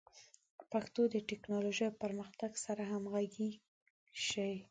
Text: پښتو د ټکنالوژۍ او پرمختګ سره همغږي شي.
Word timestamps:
پښتو 0.71 1.01
د 1.13 1.15
ټکنالوژۍ 1.29 1.83
او 1.87 1.93
پرمختګ 2.03 2.51
سره 2.65 2.83
همغږي 2.91 3.51
شي. 4.27 4.51